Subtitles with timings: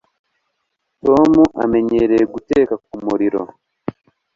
[1.05, 1.31] Tom
[1.63, 3.41] amenyereye guteka ku muriro